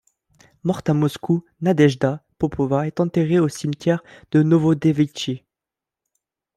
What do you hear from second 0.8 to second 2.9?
à Moscou, Nadejda Popova